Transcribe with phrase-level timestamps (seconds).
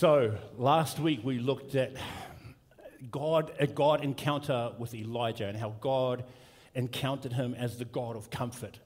[0.00, 1.92] So, last week we looked at
[3.10, 6.24] God, a God encounter with Elijah and how God
[6.74, 8.78] encountered him as the God of comfort.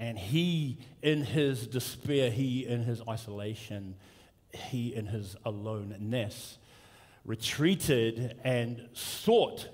[0.00, 3.94] And he, in his despair, he, in his isolation,
[4.52, 6.58] he, in his aloneness,
[7.24, 9.68] retreated and sought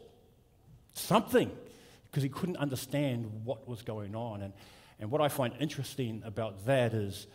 [0.92, 1.50] something
[2.10, 4.42] because he couldn't understand what was going on.
[4.42, 4.52] And,
[5.00, 7.28] and what I find interesting about that is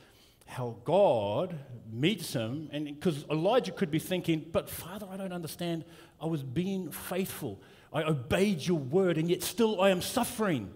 [0.47, 1.59] how God
[1.91, 5.85] meets him, and because Elijah could be thinking, But Father, I don't understand.
[6.19, 7.61] I was being faithful,
[7.93, 10.73] I obeyed your word, and yet still I am suffering.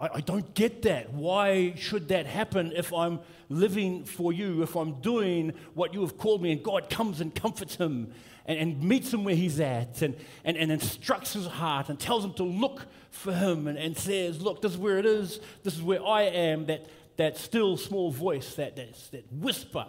[0.00, 1.12] I, I don't get that.
[1.12, 6.18] Why should that happen if I'm living for you, if I'm doing what you have
[6.18, 6.52] called me?
[6.52, 8.12] And God comes and comforts him
[8.46, 12.24] and, and meets him where he's at and, and, and instructs his heart and tells
[12.24, 15.74] him to look for him and, and says, Look, this is where it is, this
[15.74, 19.86] is where I am, that, that still small voice, that, that, that whisper.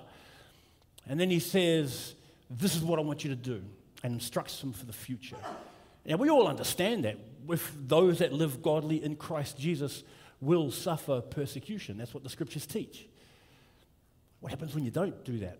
[1.07, 2.15] And then he says,
[2.49, 3.61] This is what I want you to do,
[4.03, 5.37] and instructs them for the future.
[6.05, 10.03] Now, we all understand that with those that live godly in Christ Jesus
[10.41, 11.97] will suffer persecution.
[11.97, 13.07] That's what the scriptures teach.
[14.41, 15.57] What happens when you don't do that?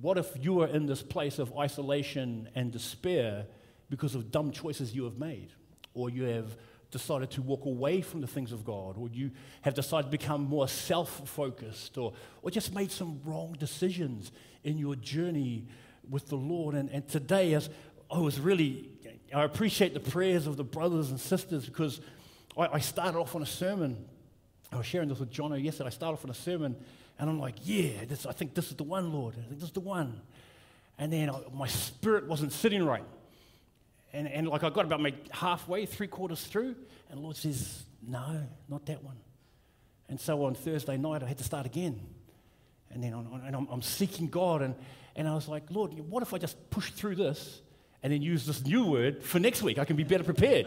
[0.00, 3.46] What if you are in this place of isolation and despair
[3.90, 5.48] because of dumb choices you have made?
[5.94, 6.56] Or you have
[6.90, 9.30] decided to walk away from the things of God, or you
[9.62, 14.32] have decided to become more self focused, or, or just made some wrong decisions
[14.64, 15.66] in your journey
[16.08, 16.74] with the Lord.
[16.74, 17.68] And, and today, as
[18.10, 18.90] I was really,
[19.34, 22.00] I appreciate the prayers of the brothers and sisters because
[22.56, 24.04] I, I started off on a sermon.
[24.72, 25.88] I was sharing this with Jono yesterday.
[25.88, 26.76] I started off on a sermon
[27.18, 29.34] and I'm like, yeah, this, I think this is the one, Lord.
[29.38, 30.20] I think this is the one.
[30.98, 33.04] And then I, my spirit wasn't sitting right.
[34.12, 36.76] And, and like I got about maybe halfway, three quarters through,
[37.10, 39.16] and Lord says, no, not that one.
[40.08, 42.00] And so on Thursday night, I had to start again.
[42.90, 44.74] And then on, and I'm, I'm seeking God, and,
[45.16, 47.60] and I was like, Lord, what if I just push through this
[48.02, 49.78] and then use this new word for next week?
[49.78, 50.66] I can be better prepared.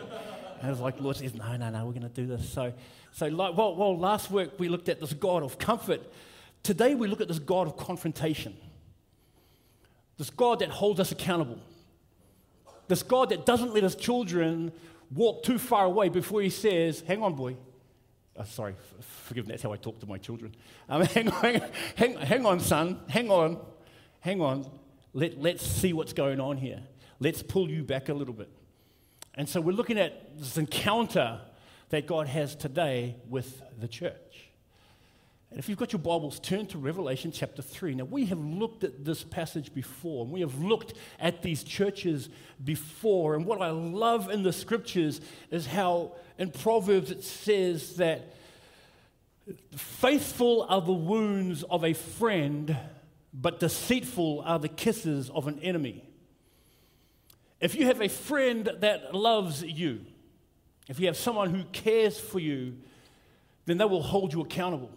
[0.57, 2.49] And I was like, Lord says, no, no, no, we're going to do this.
[2.49, 2.73] So,
[3.13, 6.01] so like, well, well, last week we looked at this God of comfort
[6.63, 8.55] Today we look at this God of confrontation,
[10.17, 11.59] this God that holds us accountable,
[12.89, 14.73] this God that doesn't let his children
[15.11, 17.55] walk too far away before he says, Hang on, boy.
[18.35, 18.75] Oh, sorry,
[19.25, 20.55] forgive me, that's how I talk to my children.
[20.89, 21.61] Um, hang, on,
[21.95, 23.59] hang, hang on, son, hang on,
[24.21, 24.69] hang on.
[25.13, 26.81] Let, let's see what's going on here.
[27.19, 28.49] Let's pull you back a little bit.
[29.35, 31.41] And so we're looking at this encounter
[31.89, 34.48] that God has today with the church.
[35.51, 37.95] And if you've got your Bibles, turn to Revelation chapter 3.
[37.95, 42.29] Now, we have looked at this passage before, and we have looked at these churches
[42.63, 43.33] before.
[43.33, 48.35] And what I love in the scriptures is how in Proverbs it says that
[49.75, 52.77] faithful are the wounds of a friend,
[53.33, 56.03] but deceitful are the kisses of an enemy.
[57.59, 60.05] If you have a friend that loves you,
[60.87, 62.77] if you have someone who cares for you,
[63.65, 64.91] then they will hold you accountable.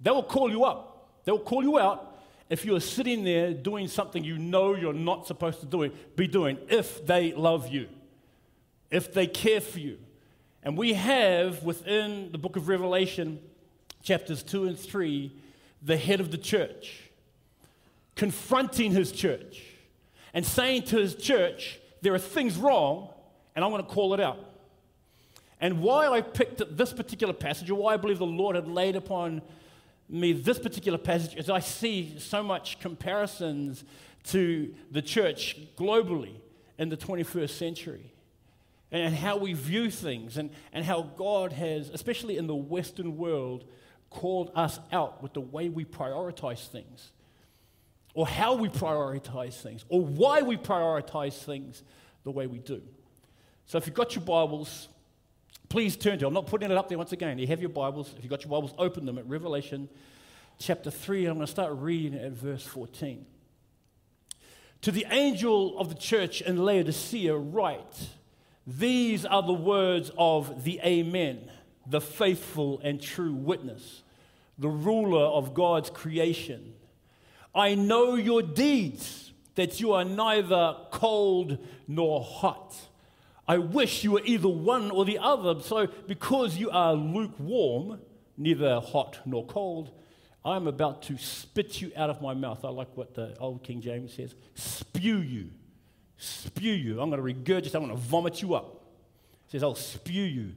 [0.00, 1.08] They will call you up.
[1.24, 2.16] They will call you out
[2.48, 6.26] if you are sitting there doing something you know you're not supposed to do, be
[6.26, 7.88] doing if they love you,
[8.90, 9.98] if they care for you.
[10.62, 13.40] And we have within the book of Revelation,
[14.02, 15.32] chapters 2 and 3,
[15.82, 17.08] the head of the church
[18.18, 19.62] confronting his church
[20.34, 23.08] and saying to his church, There are things wrong,
[23.54, 24.44] and I'm going to call it out.
[25.60, 28.96] And why I picked this particular passage, or why I believe the Lord had laid
[28.96, 29.40] upon
[30.08, 33.84] me this particular passage is I see so much comparisons
[34.24, 36.40] to the church globally
[36.78, 38.12] in the 21st century
[38.90, 43.64] and how we view things and, and how God has, especially in the Western world,
[44.10, 47.12] called us out with the way we prioritize things
[48.14, 51.82] or how we prioritize things or why we prioritize things
[52.24, 52.80] the way we do.
[53.66, 54.88] So if you've got your Bibles,
[55.68, 57.38] Please turn to, I'm not putting it up there once again.
[57.38, 58.14] You have your Bibles.
[58.16, 59.90] If you've got your Bibles, open them at Revelation
[60.58, 61.26] chapter 3.
[61.26, 63.26] I'm going to start reading at verse 14.
[64.82, 68.08] To the angel of the church in Laodicea, write
[68.66, 71.50] These are the words of the Amen,
[71.86, 74.02] the faithful and true witness,
[74.58, 76.72] the ruler of God's creation.
[77.54, 82.74] I know your deeds, that you are neither cold nor hot.
[83.48, 85.60] I wish you were either one or the other.
[85.62, 87.98] So, because you are lukewarm,
[88.36, 89.90] neither hot nor cold,
[90.44, 92.64] I'm about to spit you out of my mouth.
[92.64, 95.50] I like what the old King James says spew you.
[96.18, 97.00] Spew you.
[97.00, 98.84] I'm going to regurgitate, I'm going to vomit you up.
[99.48, 100.52] Says, I'll spew you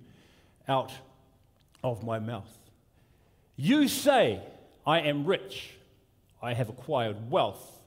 [0.68, 0.92] out
[1.84, 2.50] of my mouth.
[3.56, 4.42] You say,
[4.86, 5.76] I am rich,
[6.42, 7.80] I have acquired wealth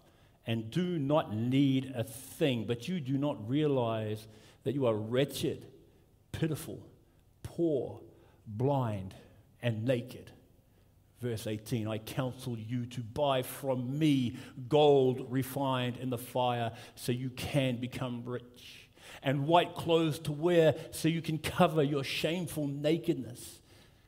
[0.47, 4.27] and do not need a thing, but you do not realize
[4.65, 5.67] that you are wretched,
[6.33, 6.87] pitiful,
[7.43, 8.01] poor,
[8.47, 9.15] blind,
[9.63, 10.31] and naked.
[11.21, 14.37] Verse 18 I counsel you to buy from me
[14.69, 18.89] gold refined in the fire so you can become rich,
[19.23, 23.61] and white clothes to wear so you can cover your shameful nakedness,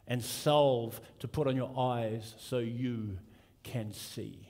[0.06, 3.18] and salve to put on your eyes so you
[3.62, 4.48] can see.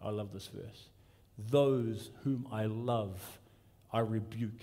[0.00, 0.88] I love this verse.
[1.38, 3.40] Those whom I love,
[3.92, 4.62] I rebuke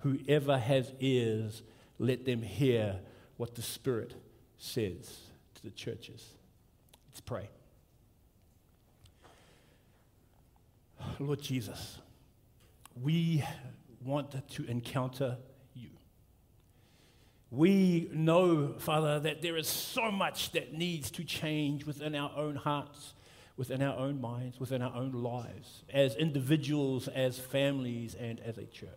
[0.00, 1.62] Whoever has ears,
[1.98, 3.00] let them hear
[3.36, 4.14] what the Spirit
[4.56, 5.20] says
[5.54, 6.34] to the churches.
[7.08, 7.48] Let's pray.
[11.18, 11.98] Lord Jesus,
[13.00, 13.44] we
[14.04, 15.36] want to encounter
[15.74, 15.90] you.
[17.50, 22.56] We know, Father, that there is so much that needs to change within our own
[22.56, 23.14] hearts,
[23.56, 28.66] within our own minds, within our own lives, as individuals, as families, and as a
[28.66, 28.88] church.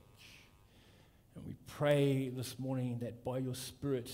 [1.78, 4.08] Pray this morning that by your Spirit,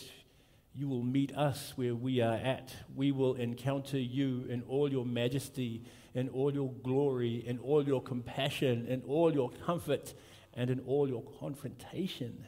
[0.73, 2.73] you will meet us where we are at.
[2.95, 5.83] We will encounter you in all your majesty,
[6.13, 10.13] in all your glory, in all your compassion, in all your comfort,
[10.53, 12.47] and in all your confrontation,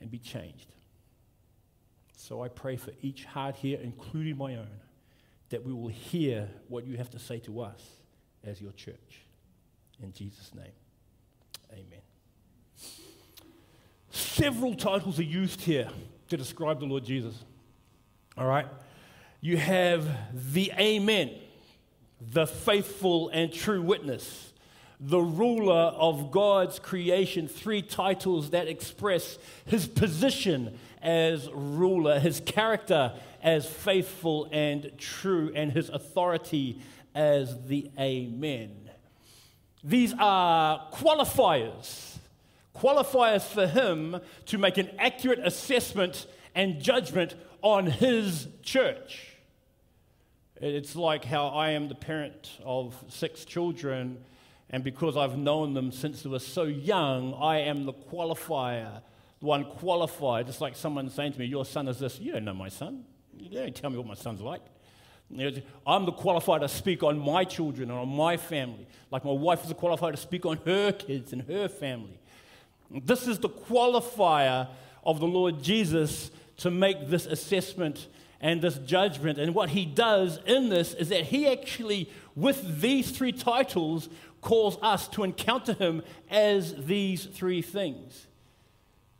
[0.00, 0.72] and be changed.
[2.16, 4.80] So I pray for each heart here, including my own,
[5.50, 7.80] that we will hear what you have to say to us
[8.42, 9.22] as your church.
[10.02, 10.72] In Jesus' name,
[11.72, 12.11] amen.
[14.12, 15.88] Several titles are used here
[16.28, 17.34] to describe the Lord Jesus.
[18.36, 18.66] All right?
[19.40, 20.06] You have
[20.52, 21.30] the Amen,
[22.20, 24.52] the faithful and true witness,
[25.00, 33.14] the ruler of God's creation, three titles that express his position as ruler, his character
[33.42, 36.78] as faithful and true, and his authority
[37.14, 38.90] as the Amen.
[39.82, 42.11] These are qualifiers
[42.74, 49.36] qualifiers for him to make an accurate assessment and judgment on his church.
[50.56, 54.18] It's like how I am the parent of six children,
[54.70, 59.02] and because I've known them since they were so young, I am the qualifier,
[59.40, 60.46] the one qualified.
[60.46, 62.20] Just like someone saying to me, Your son is this.
[62.20, 63.04] You don't know my son.
[63.36, 64.62] You don't tell me what my son's like.
[65.86, 68.86] I'm the qualified to speak on my children and on my family.
[69.10, 72.20] Like my wife is qualified to speak on her kids and her family.
[72.92, 74.68] This is the qualifier
[75.04, 78.08] of the Lord Jesus to make this assessment
[78.40, 79.38] and this judgment.
[79.38, 84.08] And what he does in this is that he actually, with these three titles,
[84.40, 88.26] calls us to encounter him as these three things.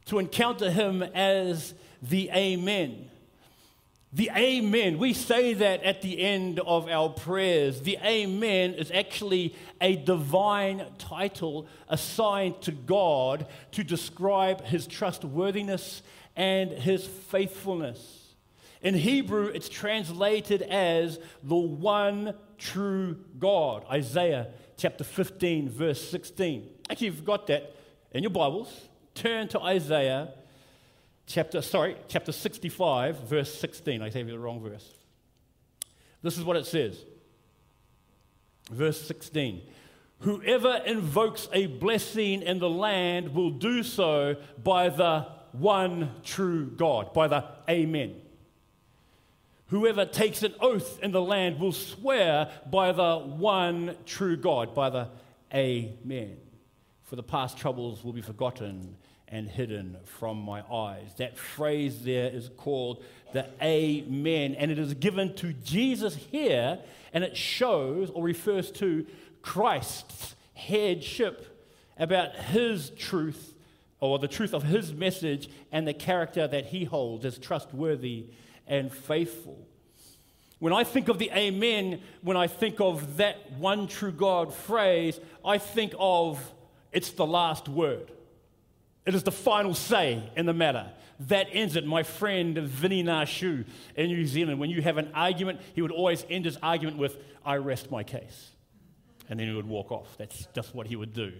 [0.06, 3.08] To encounter him as the Amen.
[4.14, 7.80] The Amen, we say that at the end of our prayers.
[7.80, 16.02] The Amen is actually a divine title assigned to God to describe his trustworthiness
[16.36, 18.34] and his faithfulness.
[18.82, 23.86] In Hebrew, it's translated as the one true God.
[23.90, 26.68] Isaiah chapter 15, verse 16.
[26.90, 27.74] Actually, you've got that
[28.10, 28.88] in your Bibles.
[29.14, 30.34] Turn to Isaiah
[31.26, 34.02] chapter, sorry, chapter 65, verse 16.
[34.02, 34.94] I gave you the wrong verse.
[36.22, 37.04] This is what it says.
[38.70, 39.62] Verse 16.
[40.20, 47.12] Whoever invokes a blessing in the land will do so by the one true God,
[47.12, 48.14] by the Amen.
[49.66, 54.90] Whoever takes an oath in the land will swear by the one true God, by
[54.90, 55.08] the
[55.52, 56.36] Amen.
[57.02, 58.96] For the past troubles will be forgotten
[59.32, 61.14] and hidden from my eyes.
[61.16, 66.78] That phrase there is called the Amen, and it is given to Jesus here,
[67.14, 69.06] and it shows or refers to
[69.40, 71.48] Christ's headship
[71.98, 73.54] about his truth
[74.00, 78.26] or the truth of his message and the character that he holds as trustworthy
[78.66, 79.66] and faithful.
[80.58, 85.18] When I think of the Amen, when I think of that one true God phrase,
[85.44, 86.38] I think of
[86.92, 88.12] it's the last word.
[89.04, 90.90] It is the final say in the matter.
[91.28, 91.86] That ends it.
[91.86, 93.64] My friend Vinny Nashu
[93.96, 97.18] in New Zealand, when you have an argument, he would always end his argument with,
[97.44, 98.50] I rest my case.
[99.28, 100.16] And then he would walk off.
[100.18, 101.32] That's just what he would do.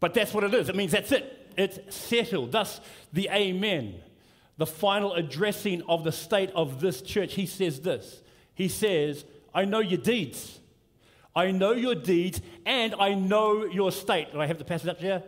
[0.00, 0.68] But that's what it is.
[0.68, 1.52] It means that's it.
[1.56, 2.52] It's settled.
[2.52, 2.80] Thus,
[3.12, 3.94] the Amen,
[4.56, 8.22] the final addressing of the state of this church, he says this.
[8.54, 10.58] He says, I know your deeds.
[11.34, 14.32] I know your deeds and I know your state.
[14.32, 15.22] Do I have the passage up here?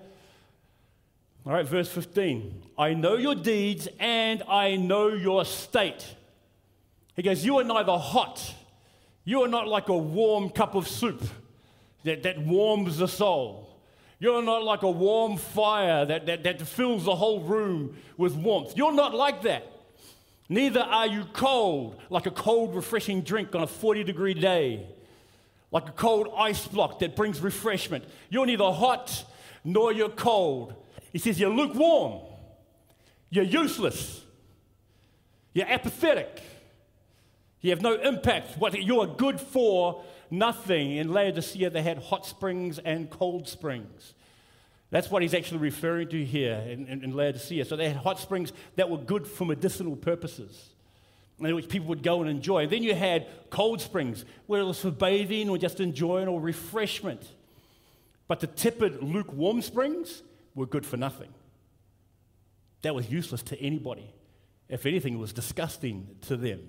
[1.45, 2.63] All right, verse 15.
[2.79, 6.15] I know your deeds and I know your state.
[7.17, 8.55] He goes, You are neither hot,
[9.25, 11.23] you are not like a warm cup of soup
[12.05, 13.69] that, that warms the soul.
[14.21, 18.77] You're not like a warm fire that, that, that fills the whole room with warmth.
[18.77, 19.67] You're not like that.
[20.49, 24.87] Neither are you cold, like a cold, refreshing drink on a 40 degree day,
[25.73, 28.05] like a cold ice block that brings refreshment.
[28.31, 29.25] You're neither hot
[29.65, 30.75] nor you're cold.
[31.13, 32.21] He says, You're lukewarm,
[33.31, 34.25] you're useless,
[35.53, 36.43] you're apathetic,
[37.61, 38.59] you have no impact.
[38.59, 40.97] What, you are good for nothing.
[40.97, 44.15] In Laodicea, they had hot springs and cold springs.
[44.91, 47.65] That's what he's actually referring to here in, in, in, Laodicea.
[47.65, 50.71] So they had hot springs that were good for medicinal purposes,
[51.39, 52.65] which people would go and enjoy.
[52.65, 56.41] And then you had cold springs, where it was for bathing or just enjoying or
[56.41, 57.23] refreshment.
[58.29, 60.23] But the tepid, lukewarm springs
[60.55, 61.33] were good for nothing.
[62.83, 64.13] That was useless to anybody.
[64.69, 66.61] If anything, it was disgusting to them.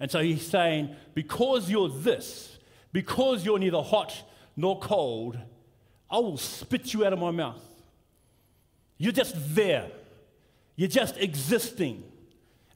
[0.00, 2.58] And so he's saying, because you're this,
[2.92, 4.22] because you're neither hot
[4.56, 5.38] nor cold,
[6.10, 7.62] I will spit you out of my mouth.
[8.98, 9.90] You're just there.
[10.76, 12.02] You're just existing.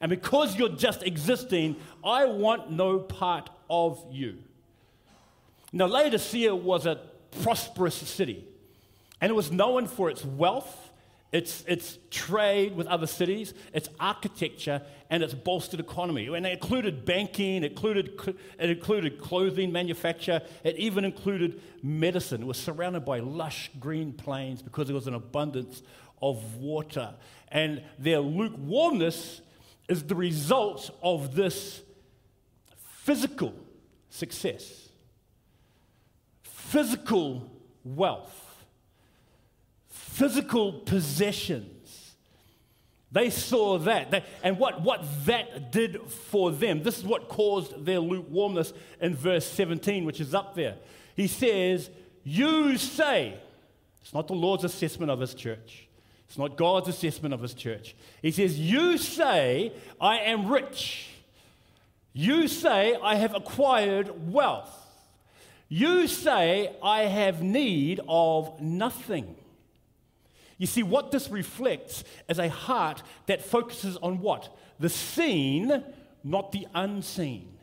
[0.01, 4.37] And because you're just existing, I want no part of you.
[5.71, 6.99] Now, Laodicea was a
[7.43, 8.45] prosperous city,
[9.21, 10.89] and it was known for its wealth
[11.31, 16.25] it's, it's trade with other cities, it's architecture, and it's bolstered economy.
[16.27, 18.19] And it included banking, it included,
[18.57, 22.41] it included clothing manufacture, it even included medicine.
[22.41, 25.83] It was surrounded by lush green plains because there was an abundance
[26.19, 27.13] of water.
[27.49, 29.41] And their lukewarmness
[29.87, 31.83] is the result of this
[33.03, 33.53] physical
[34.09, 34.89] success,
[36.41, 37.51] physical
[37.83, 38.48] wealth
[40.19, 42.15] physical possessions.
[43.09, 44.25] They saw that.
[44.43, 49.47] and what, what that did for them, this is what caused their lukewarmness in verse
[49.47, 50.75] 17, which is up there.
[51.15, 51.89] He says,
[52.25, 53.39] You say,
[54.01, 55.87] it's not the Lord's assessment of his church.
[56.27, 57.95] It's not God's assessment of his church.
[58.21, 59.71] He says, You say,
[60.01, 61.07] I am rich.
[62.11, 64.75] You say, I have acquired wealth.
[65.69, 69.35] You say, I have need of nothing.
[70.59, 74.55] You see, what this reflects is a heart that focuses on what?
[74.77, 75.83] The seen,
[76.23, 77.57] not the unseen.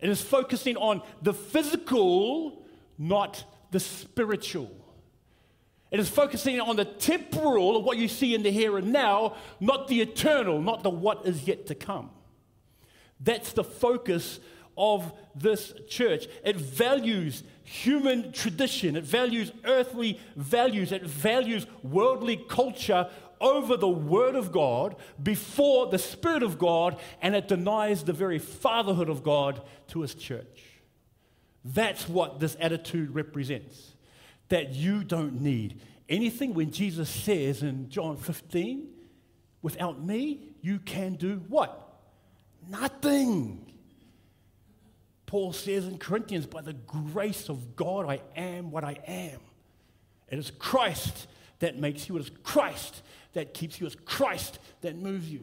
[0.00, 2.66] It is focusing on the physical,
[2.98, 4.70] not the spiritual.
[5.92, 9.36] It is focusing on the temporal of what you see in the here and now,
[9.60, 12.10] not the eternal, not the what is yet to come.
[13.20, 14.40] That's the focus
[14.76, 16.26] of this church.
[16.44, 23.08] It values human tradition, it values earthly values, it values worldly culture
[23.40, 28.38] over the Word of God before the Spirit of God, and it denies the very
[28.38, 30.62] fatherhood of God to His church.
[31.64, 33.94] That's what this attitude represents.
[34.48, 38.88] That you don't need anything when Jesus says in John 15,
[39.62, 41.80] without me, you can do what?
[42.68, 43.73] Nothing.
[45.34, 49.40] Paul says in Corinthians, by the grace of God, I am what I am.
[50.28, 51.26] It is Christ
[51.58, 55.42] that makes you, it is Christ that keeps you, it's Christ that moves you.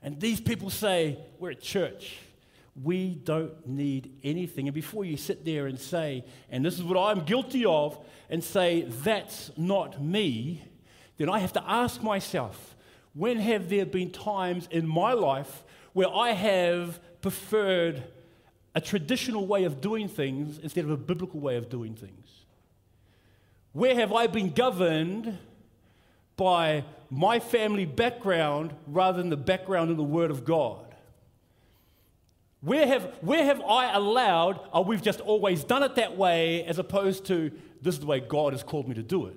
[0.00, 2.18] And these people say, We're a church.
[2.80, 4.68] We don't need anything.
[4.68, 7.98] And before you sit there and say, and this is what I'm guilty of,
[8.30, 10.62] and say, That's not me,
[11.16, 12.76] then I have to ask myself,
[13.12, 15.64] when have there been times in my life
[15.94, 18.04] where I have preferred
[18.74, 22.44] a traditional way of doing things instead of a biblical way of doing things?
[23.72, 25.38] Where have I been governed
[26.36, 30.92] by my family background rather than the background in the Word of God?
[32.60, 36.78] Where have, where have I allowed, oh, we've just always done it that way, as
[36.78, 37.50] opposed to
[37.82, 39.36] this is the way God has called me to do it?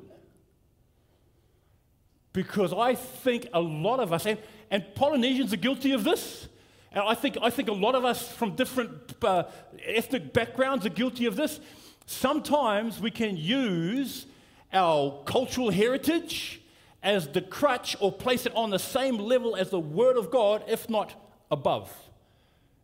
[2.34, 4.38] Because I think a lot of us, and,
[4.70, 6.48] and Polynesians are guilty of this,
[6.95, 9.43] and I think, I think a lot of us from different uh,
[9.85, 11.59] ethnic backgrounds are guilty of this.
[12.05, 14.25] Sometimes we can use
[14.71, 16.61] our cultural heritage
[17.03, 20.63] as the crutch or place it on the same level as the Word of God,
[20.67, 21.13] if not
[21.51, 21.93] above,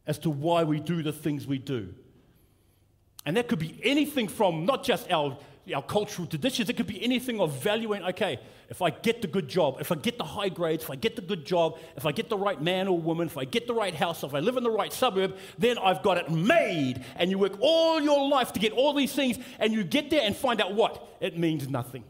[0.05, 1.93] as to why we do the things we do.
[3.25, 5.37] And that could be anything from not just our,
[5.73, 8.39] our cultural traditions, it could be anything of valuing, okay,
[8.69, 11.15] if I get the good job, if I get the high grades, if I get
[11.15, 13.73] the good job, if I get the right man or woman, if I get the
[13.73, 17.05] right house, if I live in the right suburb, then I've got it made.
[17.15, 20.21] And you work all your life to get all these things, and you get there
[20.23, 21.07] and find out what?
[21.19, 22.03] It means nothing.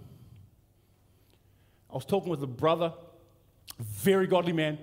[1.89, 2.93] I was talking with a brother,
[3.79, 4.77] very godly man,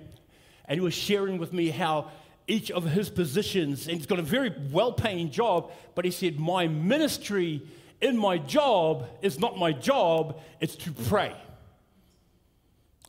[0.65, 2.11] and he was sharing with me how
[2.49, 6.39] each of his positions, and he's got a very well paying job, but he said,
[6.39, 7.61] My ministry
[8.01, 11.35] in my job is not my job, it's to pray.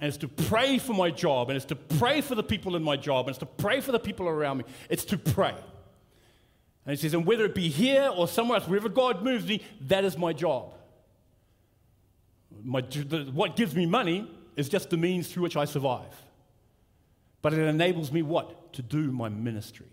[0.00, 2.82] And it's to pray for my job, and it's to pray for the people in
[2.82, 4.64] my job, and it's to pray for the people around me.
[4.88, 5.54] It's to pray.
[6.86, 9.62] And he says, and whether it be here or somewhere else, wherever God moves me,
[9.88, 10.72] that is my job.
[12.64, 16.14] My, the, what gives me money is just the means through which I survive.
[17.42, 18.72] But it enables me what?
[18.74, 19.86] To do my ministry.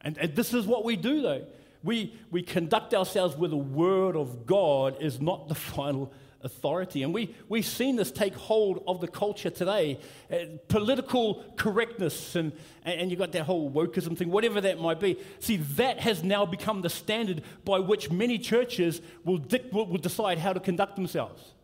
[0.00, 1.44] And, and this is what we do, though.
[1.82, 7.02] We, we conduct ourselves where the Word of God is not the final authority.
[7.02, 9.98] And we, we've seen this take hold of the culture today.
[10.30, 12.52] Uh, political correctness, and,
[12.84, 15.18] and you've got that whole wokeism thing, whatever that might be.
[15.40, 19.98] See, that has now become the standard by which many churches will, dic- will, will
[19.98, 21.54] decide how to conduct themselves.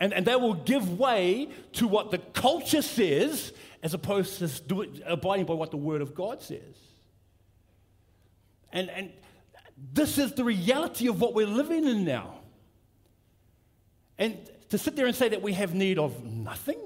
[0.00, 3.52] And, and they will give way to what the culture says
[3.82, 6.87] as opposed to abiding by what the Word of God says.
[8.72, 9.12] And, and
[9.92, 12.40] this is the reality of what we're living in now.
[14.18, 14.36] And
[14.70, 16.78] to sit there and say that we have need of nothing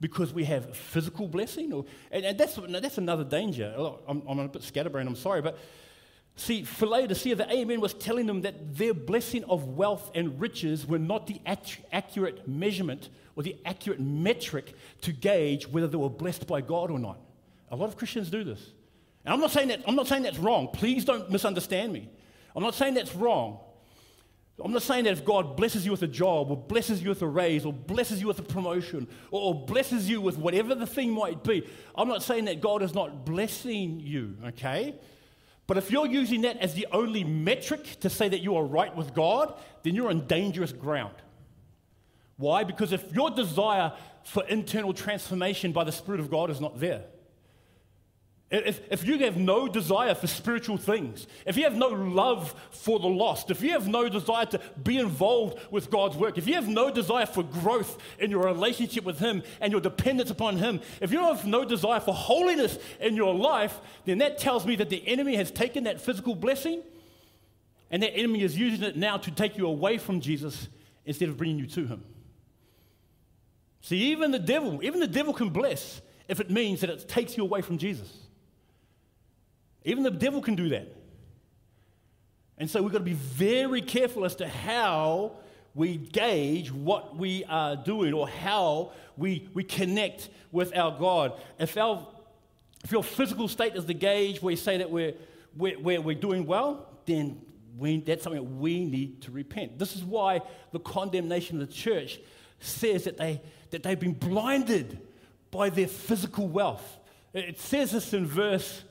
[0.00, 3.74] because we have physical blessing, or, and, and that's, that's another danger.
[4.08, 5.58] I'm, I'm a bit scatterbrained, I'm sorry, but
[6.36, 10.98] See, Laodicea, the Amen was telling them that their blessing of wealth and riches were
[10.98, 11.38] not the
[11.92, 16.98] accurate measurement or the accurate metric to gauge whether they were blessed by God or
[16.98, 17.18] not.
[17.70, 18.72] A lot of Christians do this.
[19.24, 20.68] And I'm not saying, that, I'm not saying that's wrong.
[20.72, 22.08] Please don't misunderstand me.
[22.54, 23.60] I'm not saying that's wrong.
[24.62, 27.22] I'm not saying that if God blesses you with a job or blesses you with
[27.22, 30.86] a raise or blesses you with a promotion or, or blesses you with whatever the
[30.86, 34.94] thing might be, I'm not saying that God is not blessing you, okay?
[35.66, 38.94] But if you're using that as the only metric to say that you are right
[38.94, 41.14] with God, then you're on dangerous ground.
[42.36, 42.64] Why?
[42.64, 43.92] Because if your desire
[44.24, 47.04] for internal transformation by the Spirit of God is not there,
[48.50, 52.98] if, if you have no desire for spiritual things, if you have no love for
[52.98, 56.54] the lost, if you have no desire to be involved with God's work, if you
[56.54, 60.80] have no desire for growth in your relationship with Him and your dependence upon Him,
[61.00, 64.90] if you have no desire for holiness in your life, then that tells me that
[64.90, 66.82] the enemy has taken that physical blessing
[67.88, 70.68] and that enemy is using it now to take you away from Jesus
[71.04, 72.02] instead of bringing you to Him.
[73.80, 77.36] See, even the devil, even the devil can bless if it means that it takes
[77.36, 78.12] you away from Jesus.
[79.84, 80.94] Even the devil can do that.
[82.58, 85.32] And so we've got to be very careful as to how
[85.74, 91.40] we gauge what we are doing or how we, we connect with our God.
[91.58, 92.06] If, our,
[92.84, 95.14] if your physical state is the gauge where you say that we're,
[95.56, 97.40] we're, we're, we're doing well, then
[97.78, 99.78] we, that's something that we need to repent.
[99.78, 102.20] This is why the condemnation of the church
[102.58, 103.40] says that, they,
[103.70, 104.98] that they've been blinded
[105.50, 106.98] by their physical wealth.
[107.32, 108.82] It says this in verse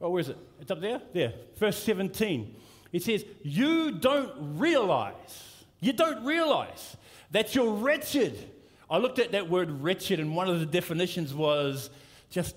[0.00, 0.38] Oh, where is it?
[0.60, 1.00] It's up there?
[1.12, 1.34] There.
[1.56, 2.54] Verse 17.
[2.92, 6.96] It says, You don't realize, you don't realize
[7.30, 8.50] that you're wretched.
[8.90, 11.90] I looked at that word wretched, and one of the definitions was
[12.30, 12.54] just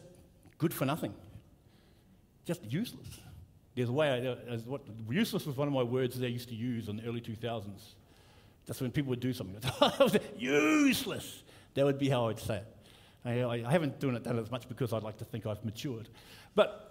[0.57, 1.13] good for nothing,
[2.45, 3.19] just useless.
[3.75, 6.55] There's a way, I, what, useless was one of my words that I used to
[6.55, 7.65] use in the early 2000s.
[8.65, 9.59] That's when people would do something.
[10.37, 11.43] Useless.
[11.73, 12.65] That would be how I'd say it.
[13.25, 15.63] I, I haven't done it, done it as much because I'd like to think I've
[15.63, 16.09] matured.
[16.53, 16.90] But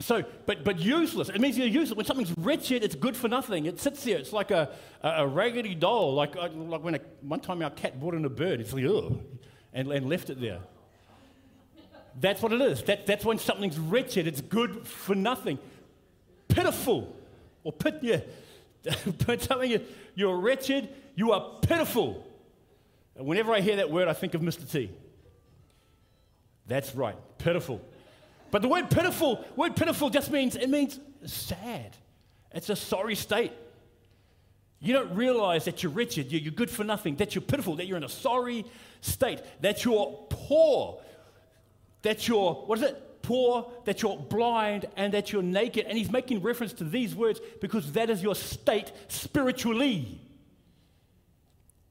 [0.00, 1.28] so, but, but useless.
[1.28, 1.96] It means you're useless.
[1.96, 3.66] When something's wretched, it's good for nothing.
[3.66, 4.18] It sits there.
[4.18, 4.70] It's like a,
[5.02, 6.14] a, a raggedy doll.
[6.14, 8.84] Like, uh, like when a, one time our cat brought in a bird, it's like,
[8.84, 9.20] ugh,
[9.72, 10.58] and, and left it there.
[12.20, 12.82] That's what it is.
[12.84, 14.26] That, that's when something's wretched.
[14.26, 15.58] It's good for nothing.
[16.48, 17.14] Pitiful.
[17.62, 18.20] Or pit, yeah.
[19.26, 19.80] but something,
[20.14, 22.26] you're wretched, you are pitiful.
[23.16, 24.70] And whenever I hear that word, I think of Mr.
[24.70, 24.90] T.
[26.66, 27.80] That's right, pitiful.
[28.54, 31.96] But the word pitiful, word pitiful just means it means sad.
[32.52, 33.50] It's a sorry state.
[34.78, 37.96] You don't realize that you're wretched, you're good for nothing, that you're pitiful, that you're
[37.96, 38.64] in a sorry
[39.00, 41.00] state, that you're poor,
[42.02, 43.22] that you're, what is it?
[43.22, 45.86] Poor, that you're blind, and that you're naked.
[45.88, 50.20] And he's making reference to these words because that is your state spiritually.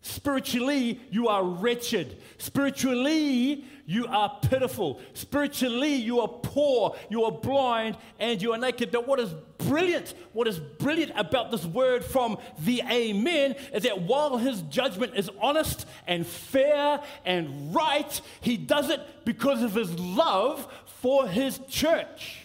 [0.05, 2.17] Spiritually, you are wretched.
[2.37, 4.99] Spiritually, you are pitiful.
[5.13, 8.91] Spiritually, you are poor, you are blind, and you are naked.
[8.91, 14.01] But what is brilliant, what is brilliant about this word from the Amen is that
[14.01, 19.97] while his judgment is honest and fair and right, he does it because of his
[19.97, 22.39] love for his church.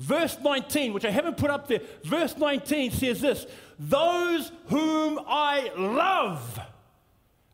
[0.00, 3.46] Verse 19, which I haven't put up there, verse 19 says this
[3.78, 6.60] Those whom I love,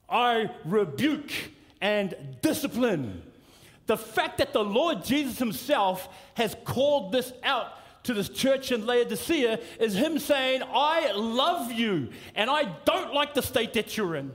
[0.09, 1.31] I rebuke
[1.81, 3.23] and discipline.
[3.87, 7.73] The fact that the Lord Jesus Himself has called this out
[8.05, 13.35] to this church in Laodicea is Him saying, I love you and I don't like
[13.35, 14.33] the state that you're in.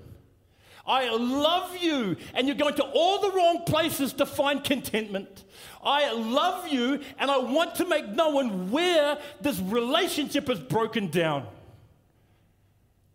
[0.85, 5.45] I love you, and you're going to all the wrong places to find contentment.
[5.81, 11.47] I love you, and I want to make known where this relationship is broken down.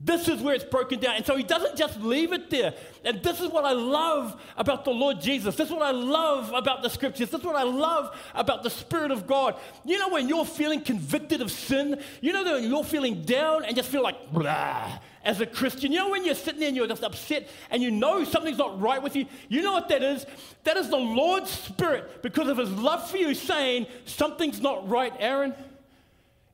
[0.00, 1.16] This is where it's broken down.
[1.16, 2.72] And so he doesn't just leave it there.
[3.04, 5.56] And this is what I love about the Lord Jesus.
[5.56, 7.30] This is what I love about the scriptures.
[7.30, 9.56] This is what I love about the Spirit of God.
[9.84, 13.74] You know, when you're feeling convicted of sin, you know, when you're feeling down and
[13.74, 15.90] just feel like, blah, as a Christian.
[15.90, 18.80] You know, when you're sitting there and you're just upset and you know something's not
[18.80, 20.24] right with you, you know what that is?
[20.62, 25.12] That is the Lord's Spirit because of his love for you saying, something's not right,
[25.18, 25.54] Aaron.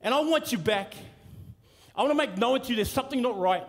[0.00, 0.94] And I want you back.
[1.94, 3.64] I want to make known to you there's something not right.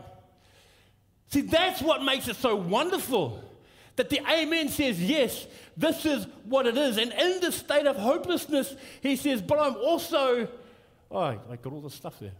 [1.29, 3.43] See, that's what makes it so wonderful.
[3.95, 6.97] That the Amen says, yes, this is what it is.
[6.97, 10.47] And in this state of hopelessness, he says, but I'm also,
[11.11, 12.33] oh, I got all this stuff there.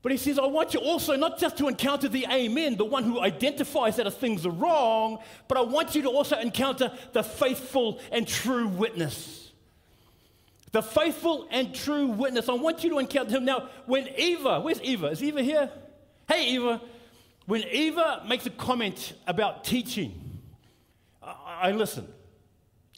[0.00, 3.02] But he says, I want you also not just to encounter the Amen, the one
[3.02, 8.00] who identifies that things are wrong, but I want you to also encounter the faithful
[8.12, 9.47] and true witness.
[10.72, 12.48] The faithful and true witness.
[12.48, 13.44] I want you to encounter him.
[13.44, 15.06] Now, when Eva, where's Eva?
[15.08, 15.70] Is Eva here?
[16.28, 16.80] Hey, Eva.
[17.46, 20.40] When Eva makes a comment about teaching,
[21.22, 22.06] I, I listen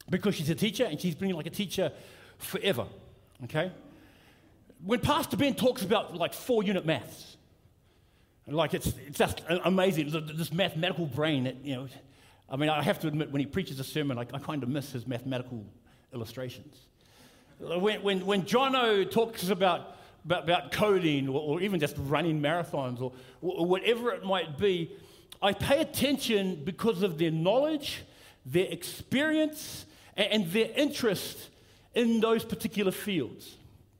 [0.09, 1.92] because she's a teacher and she's been like a teacher
[2.38, 2.87] forever.
[3.44, 3.70] Okay?
[4.85, 7.37] When Pastor Ben talks about like four unit maths,
[8.46, 11.88] like it's, it's just amazing, this mathematical brain that, you know,
[12.48, 14.68] I mean, I have to admit, when he preaches a sermon, I, I kind of
[14.68, 15.64] miss his mathematical
[16.12, 16.76] illustrations.
[17.61, 23.03] When, when, when Jono talks about, about, about coding or, or, even just running marathons
[23.03, 24.90] or, or whatever it might be,
[25.42, 28.03] I pay attention because of their knowledge,
[28.46, 29.85] their experience,
[30.16, 31.51] and, and their interest
[31.94, 33.57] in those particular fields.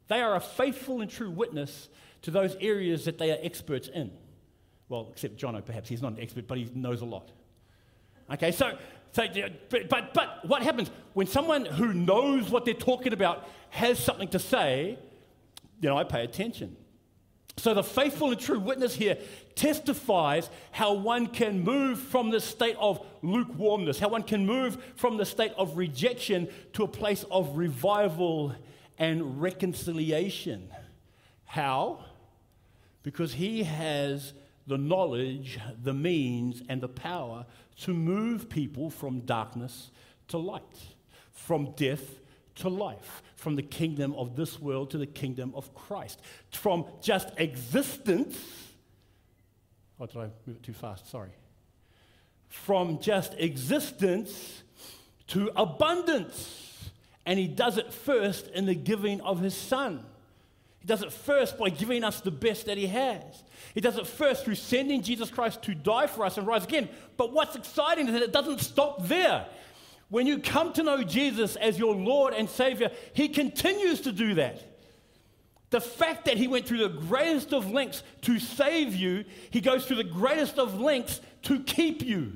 [0.09, 1.89] They are a faithful and true witness
[2.23, 4.11] to those areas that they are experts in.
[4.89, 5.89] Well, except Jono, perhaps.
[5.89, 7.31] He's not an expert, but he knows a lot.
[8.33, 8.77] Okay, so
[9.13, 9.27] so,
[9.69, 14.39] but, but, what happens when someone who knows what they're talking about has something to
[14.39, 14.99] say?
[15.81, 16.77] You know, I pay attention.
[17.57, 19.19] So the faithful and true witness here
[19.55, 25.17] testifies how one can move from the state of lukewarmness, how one can move from
[25.17, 28.55] the state of rejection to a place of revival
[28.97, 30.71] and reconciliation.
[31.45, 32.05] How?
[33.03, 34.33] Because he has
[34.67, 37.45] the knowledge, the means, and the power
[37.81, 39.91] to move people from darkness
[40.29, 40.63] to light,
[41.33, 42.21] from death
[42.57, 46.21] to life, from the kingdom of this world to the kingdom of Christ,
[46.53, 48.39] from just existence.
[49.99, 51.11] Oh, did I move it too fast?
[51.11, 51.31] Sorry.
[52.49, 54.63] From just existence
[55.29, 56.91] to abundance.
[57.25, 60.05] And he does it first in the giving of his son.
[60.81, 63.23] He does it first by giving us the best that he has.
[63.75, 66.89] He does it first through sending Jesus Christ to die for us and rise again.
[67.19, 69.47] But what's exciting is that it doesn't stop there.
[70.09, 74.35] When you come to know Jesus as your Lord and Savior, He continues to do
[74.35, 74.67] that.
[75.69, 79.85] The fact that He went through the greatest of lengths to save you, He goes
[79.85, 82.33] through the greatest of lengths to keep you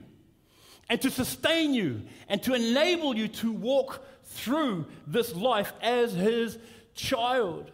[0.91, 6.59] and to sustain you and to enable you to walk through this life as His
[6.95, 7.73] child.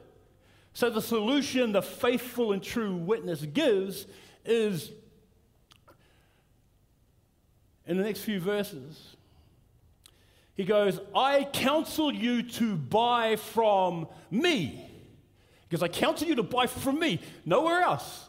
[0.72, 4.06] So, the solution the faithful and true witness gives
[4.44, 4.92] is
[7.86, 9.16] in the next few verses.
[10.54, 14.86] He goes, I counsel you to buy from me.
[15.68, 18.28] Because I counsel you to buy from me, nowhere else.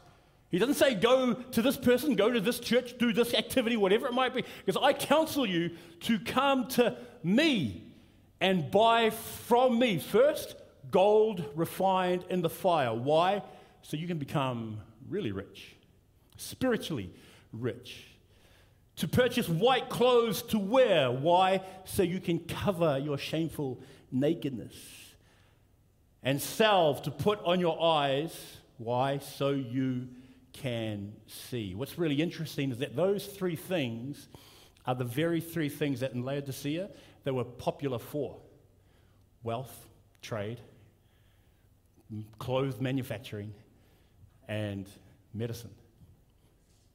[0.49, 4.07] He doesn't say, go to this person, go to this church, do this activity, whatever
[4.07, 4.43] it might be.
[4.65, 7.83] Because I counsel you to come to me
[8.39, 10.55] and buy from me first
[10.91, 12.93] gold refined in the fire.
[12.93, 13.41] Why?
[13.81, 15.75] So you can become really rich,
[16.37, 17.13] spiritually
[17.51, 18.07] rich.
[18.97, 21.09] To purchase white clothes to wear.
[21.09, 21.61] Why?
[21.85, 23.79] So you can cover your shameful
[24.11, 24.75] nakedness.
[26.23, 28.57] And salve to put on your eyes.
[28.77, 29.17] Why?
[29.17, 30.07] So you
[30.53, 31.73] can see.
[31.73, 34.27] What's really interesting is that those three things
[34.85, 36.89] are the very three things that in Laodicea
[37.23, 38.37] they were popular for
[39.43, 39.87] wealth,
[40.21, 40.59] trade,
[42.39, 43.53] clothes manufacturing,
[44.47, 44.85] and
[45.33, 45.71] medicine.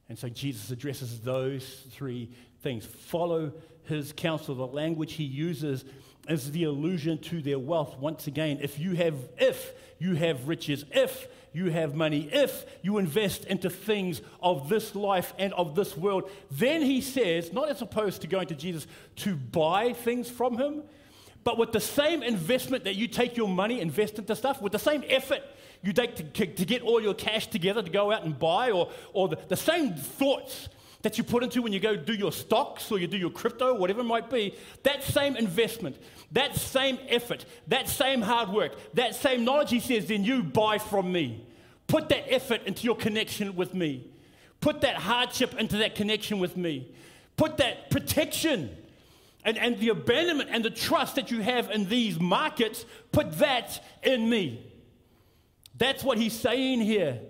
[0.09, 2.29] And so Jesus addresses those three
[2.61, 2.85] things.
[2.85, 3.51] Follow
[3.83, 4.55] his counsel.
[4.55, 5.83] The language he uses
[6.29, 7.97] is the allusion to their wealth.
[7.97, 12.97] Once again, if you have, if you have riches, if you have money, if you
[12.97, 17.81] invest into things of this life and of this world, then he says, not as
[17.81, 18.85] opposed to going to Jesus
[19.17, 20.83] to buy things from him,
[21.47, 24.79] but with the same investment that you take your money, invest into stuff, with the
[24.79, 25.39] same effort
[25.81, 28.91] you take to, to get all your cash together to go out and buy, or,
[29.13, 30.67] or the, the same thoughts
[31.03, 33.73] that you put into when you go do your stocks or you do your crypto,
[33.73, 35.95] whatever it might be, that same investment,
[36.33, 40.77] that same effort, that same hard work, that same knowledge, he says, then you buy
[40.77, 41.45] from me.
[41.87, 44.05] Put that effort into your connection with me.
[44.59, 46.91] Put that hardship into that connection with me.
[47.37, 48.75] Put that protection
[49.47, 53.81] and, and the abandonment and the trust that you have in these markets, put that
[54.03, 54.69] in me.
[55.77, 57.21] That's what he's saying here.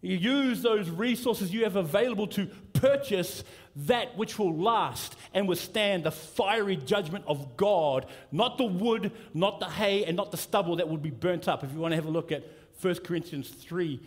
[0.00, 3.44] You use those resources you have available to purchase
[3.76, 9.60] that which will last and withstand the fiery judgment of God, not the wood, not
[9.60, 11.62] the hay, and not the stubble that would be burnt up.
[11.62, 12.42] If you want to have a look at
[12.80, 14.00] 1 Corinthians 3,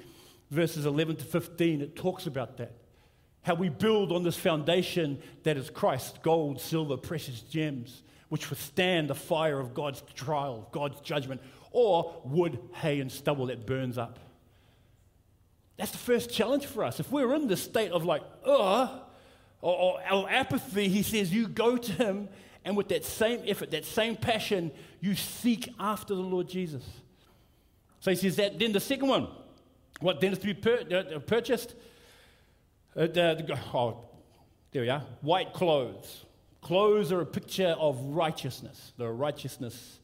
[0.52, 2.74] verses 11 to 15, it talks about that
[3.44, 9.10] how we build on this foundation that is Christ gold, silver, precious gems, which withstand
[9.10, 14.20] the fire of God's trial, God's judgment, or wood, hay, and stubble that burns up.
[15.78, 17.00] That's the first challenge for us.
[17.00, 18.90] If we're in this state of like, ugh,
[19.62, 22.30] or, or, apathy, he says, you go to him,
[22.66, 26.84] and with that same effort, that same passion, you seek after the Lord Jesus.
[28.00, 28.60] So he says that.
[28.60, 29.28] Then the second one,
[30.00, 31.76] what then is to be pur- uh, purchased?
[33.00, 33.08] Uh,
[33.74, 33.98] oh,
[34.72, 35.06] there we are.
[35.22, 36.26] White clothes.
[36.60, 40.00] Clothes are a picture of righteousness, the righteousness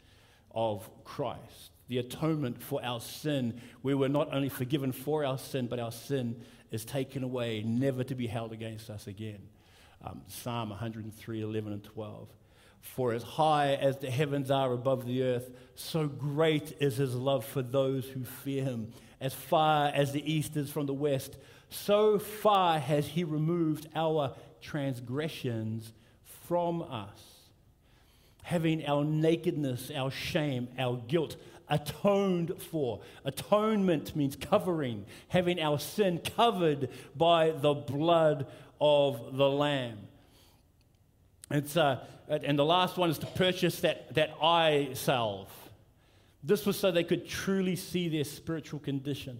[0.52, 3.60] of Christ, the atonement for our sin.
[3.84, 8.06] We were not only forgiven for our sin, but our sin is taken away, never
[8.06, 9.42] to be held against us again.
[10.02, 12.30] Um, Psalm 103, 11 and 12.
[12.80, 17.44] For as high as the heavens are above the earth, so great is his love
[17.44, 18.94] for those who fear him.
[19.20, 21.36] As far as the east is from the west,
[21.76, 25.92] so far has he removed our transgressions
[26.48, 27.22] from us,
[28.44, 31.36] having our nakedness, our shame, our guilt
[31.70, 33.02] atoned for.
[33.24, 38.48] Atonement means covering, having our sin covered by the blood
[38.80, 40.00] of the Lamb.
[41.52, 45.52] It's, uh, and the last one is to purchase that, that eye salve.
[46.44, 49.40] This was so they could truly see their spiritual condition.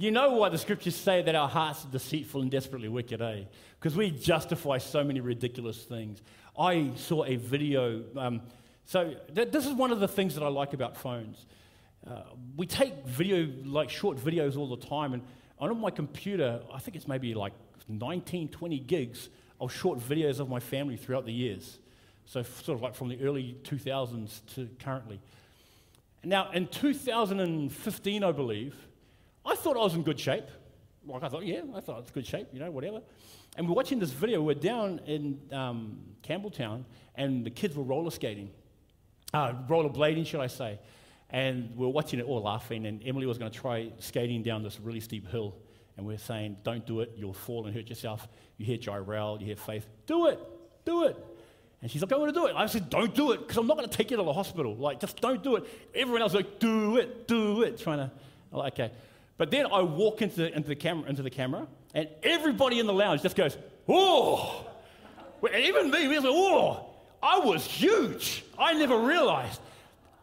[0.00, 3.42] You know why the scriptures say that our hearts are deceitful and desperately wicked, eh?
[3.80, 6.22] Because we justify so many ridiculous things.
[6.56, 8.04] I saw a video.
[8.16, 8.42] Um,
[8.84, 11.46] so, th- this is one of the things that I like about phones.
[12.08, 12.20] Uh,
[12.56, 15.22] we take video, like short videos, all the time, and
[15.58, 17.54] on my computer, I think it's maybe like
[17.88, 19.30] 19, 20 gigs
[19.60, 21.80] of short videos of my family throughout the years.
[22.24, 25.18] So, sort of like from the early 2000s to currently.
[26.22, 28.76] Now, in 2015, I believe,
[29.48, 30.44] I thought I was in good shape.
[31.06, 33.00] Like I thought, yeah, I thought it's good shape, you know, whatever.
[33.56, 34.42] And we're watching this video.
[34.42, 36.84] We're down in um, Campbelltown,
[37.14, 38.50] and the kids were roller skating,
[39.32, 40.78] uh, roller blading, should I say.
[41.30, 42.86] And we are watching it all laughing.
[42.86, 45.54] And Emily was going to try skating down this really steep hill.
[45.96, 47.12] And we we're saying, don't do it.
[47.16, 48.28] You'll fall and hurt yourself.
[48.56, 49.86] You hear Gyrel, you hear Faith.
[50.06, 50.38] Do it.
[50.84, 51.16] Do it.
[51.80, 52.54] And she's like, I want to do it.
[52.56, 54.76] I said, don't do it because I'm not going to take you to the hospital.
[54.76, 55.64] Like, just don't do it.
[55.94, 57.78] Everyone else like, do it, do it.
[57.78, 58.10] Trying to,
[58.52, 58.92] like, okay.
[59.38, 62.86] But then I walk into the, into the, camera, into the camera, and everybody in
[62.86, 63.56] the lounge just goes,
[63.88, 64.66] oh.
[65.56, 66.84] Even me, we like, oh.
[67.22, 68.44] I was huge.
[68.58, 69.60] I never realized.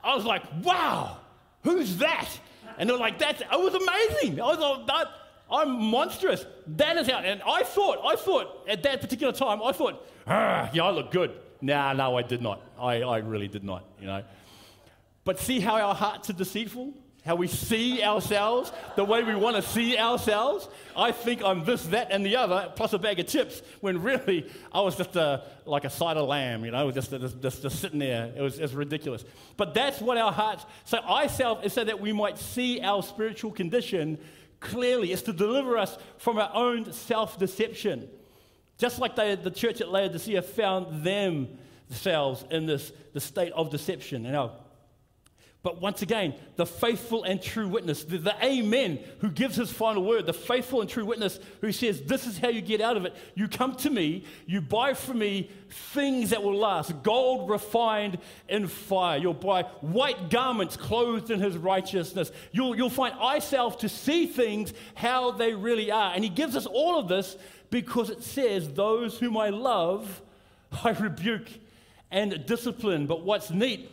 [0.04, 1.17] I was like, wow,
[1.63, 2.30] who's that?
[2.78, 4.39] And they're like, that's, it was amazing.
[4.39, 5.08] I was like, that,
[5.49, 6.45] I'm monstrous.
[6.67, 10.69] That is how, and I thought, I thought at that particular time, I thought, ah,
[10.73, 11.32] yeah, I look good.
[11.62, 12.62] Nah, no, I did not.
[12.80, 14.23] I, I really did not, you know.
[15.23, 16.93] But see how our hearts are deceitful?
[17.25, 20.69] How we see ourselves, the way we want to see ourselves.
[20.95, 24.47] I think I'm this, that, and the other, plus a bag of chips, when really
[24.71, 27.79] I was just a, like a side of lamb, you know, just, just, just, just
[27.79, 28.31] sitting there.
[28.35, 29.25] It was, it was ridiculous.
[29.57, 33.01] But that's what our hearts, so eye salve is so that we might see our
[33.01, 34.19] spiritual condition
[34.59, 35.11] clearly.
[35.11, 38.07] It's to deliver us from our own self deception.
[38.77, 44.25] Just like they, the church at Laodicea found themselves in this the state of deception.
[44.25, 44.51] You know,
[45.65, 50.04] But once again, the faithful and true witness, the, the, Amen who gives his final
[50.04, 53.06] word, the faithful and true witness who says, This is how you get out of
[53.06, 53.15] it.
[53.34, 55.49] You come to me, you buy from me
[55.91, 59.17] things that will last, gold refined in fire.
[59.17, 62.32] You'll buy white garments clothed in his righteousness.
[62.51, 66.12] You'll, you'll find eye salve to see things how they really are.
[66.13, 67.38] And he gives us all of this
[67.71, 70.21] because it says, Those whom I love,
[70.84, 71.49] I rebuke
[72.12, 73.08] and discipline.
[73.08, 73.89] But what's neat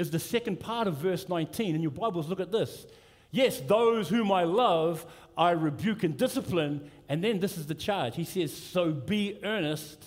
[0.00, 1.74] is the second part of verse 19.
[1.74, 2.86] In your Bibles, look at this.
[3.30, 5.04] Yes, those whom I love,
[5.36, 6.90] I rebuke and discipline.
[7.08, 8.16] And then this is the charge.
[8.16, 10.02] He says, So be earnest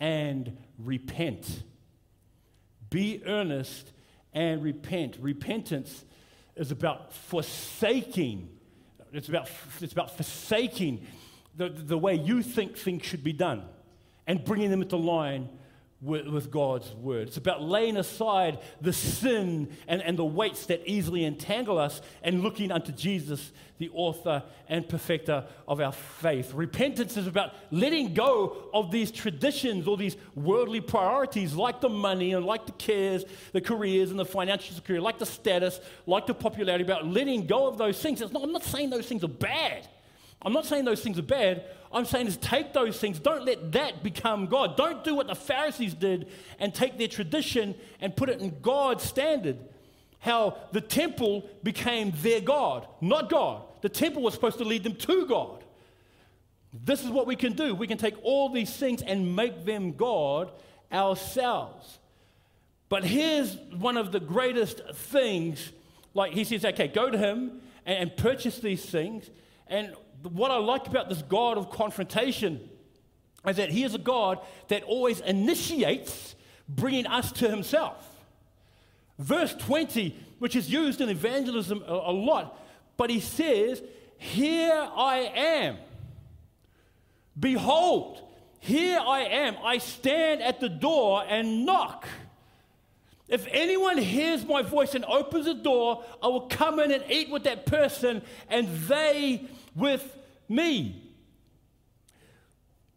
[0.00, 1.62] and repent.
[2.88, 3.92] Be earnest
[4.32, 5.18] and repent.
[5.20, 6.04] Repentance
[6.56, 8.48] is about forsaking.
[9.12, 11.06] It's about, it's about forsaking
[11.54, 13.64] the, the way you think things should be done
[14.26, 15.50] and bringing them into line
[16.00, 17.26] with, with, God's word.
[17.26, 22.42] It's about laying aside the sin and, and the weights that easily entangle us and
[22.42, 26.54] looking unto Jesus, the author and perfecter of our faith.
[26.54, 32.32] Repentance is about letting go of these traditions or these worldly priorities like the money
[32.32, 36.34] and like the cares, the careers and the financial security, like the status, like the
[36.34, 38.20] popularity, about letting go of those things.
[38.20, 39.88] Not, I'm not saying those things are bad.
[40.42, 41.64] I'm not saying those things are bad.
[41.92, 43.18] I'm saying is take those things.
[43.18, 44.76] Don't let that become God.
[44.76, 49.04] Don't do what the Pharisees did and take their tradition and put it in God's
[49.04, 49.58] standard.
[50.20, 53.62] How the temple became their God, not God.
[53.80, 55.64] The temple was supposed to lead them to God.
[56.72, 57.74] This is what we can do.
[57.74, 60.52] We can take all these things and make them God
[60.92, 61.98] ourselves.
[62.88, 65.72] But here's one of the greatest things.
[66.14, 69.30] Like he says, okay, go to him and, purchase these things.
[69.68, 72.68] And what I like about this God of confrontation
[73.46, 76.34] is that he is a God that always initiates
[76.68, 78.04] bringing us to himself.
[79.18, 82.60] Verse 20, which is used in evangelism a, lot,
[82.96, 83.82] but he says,
[84.16, 85.76] Here I am.
[87.38, 88.22] Behold,
[88.60, 89.56] here I am.
[89.62, 92.06] I stand at the door and knock.
[93.28, 97.28] If anyone hears my voice and opens the door, I will come in and eat
[97.30, 99.46] with that person, and they
[99.78, 100.16] with
[100.48, 101.02] me.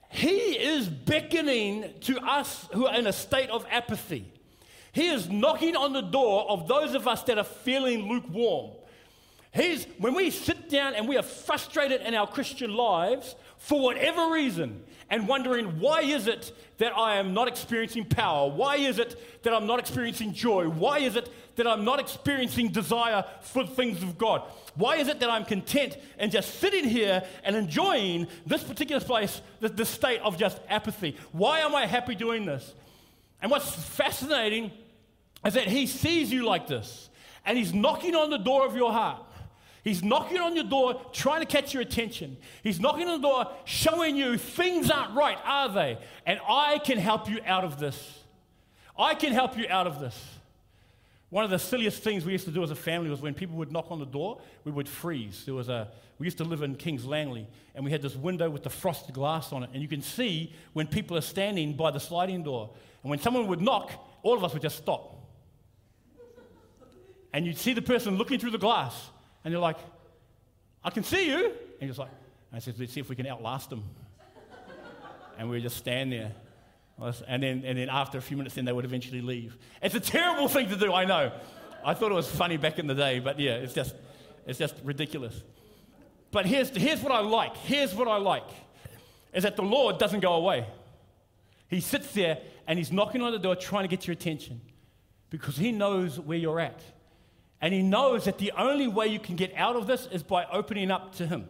[0.10, 4.32] He is beckoning to us who are in a state of apathy.
[4.92, 8.72] He is knocking on the door of those of us that are feeling lukewarm.
[9.54, 14.32] He's, when we sit down and we are frustrated in our Christian lives for whatever
[14.32, 18.50] reason and wondering why is it that I am not experiencing power?
[18.50, 20.68] Why is it that I'm not experiencing joy?
[20.68, 24.42] Why is it that I'm not experiencing desire for things of God?
[24.74, 29.42] Why is it that I'm content and just sitting here and enjoying this particular place,
[29.60, 31.16] this, state of just apathy?
[31.32, 32.74] Why am I happy doing this?
[33.44, 34.72] And what's fascinating
[35.46, 37.10] is that He sees you like this
[37.46, 39.22] and He's knocking on the door of your heart.
[39.84, 42.38] He's knocking on your door, trying to catch your attention.
[42.62, 45.98] He's knocking on the door, showing you things aren't right, are they?
[46.26, 48.20] And I can help you out of this.
[48.98, 50.20] I can help you out of this.
[51.32, 53.56] One of the silliest things we used to do as a family was when people
[53.56, 55.44] would knock on the door, we would freeze.
[55.46, 55.88] There was a,
[56.20, 59.16] we used to live in Kings Langley, and we had this window with the frosted
[59.16, 62.70] glass on it, and you can see when people are standing by the sliding door.
[63.02, 63.92] And when someone would knock,
[64.24, 65.18] all of us would just stop.
[67.34, 69.10] And you'd see the person looking through the glass,
[69.44, 69.78] and you're like,
[70.84, 71.52] I can see you.
[71.80, 72.10] And just like,
[72.54, 73.84] I said, let's see if we can outlast them.
[75.38, 76.32] and we just stand there.
[77.28, 79.58] And then, and then after a few minutes, then they would eventually leave.
[79.82, 81.32] It's a terrible thing to do, I know.
[81.84, 83.96] I thought it was funny back in the day, but yeah, it's just,
[84.46, 85.42] it's just ridiculous.
[86.32, 87.58] But here's, here's what I like.
[87.58, 88.48] Here's what I like
[89.34, 90.66] is that the Lord doesn't go away.
[91.70, 94.62] He sits there and he's knocking on the door trying to get your attention
[95.30, 96.82] because he knows where you're at.
[97.62, 100.46] And he knows that the only way you can get out of this is by
[100.46, 101.48] opening up to him.